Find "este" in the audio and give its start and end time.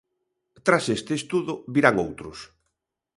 0.97-1.13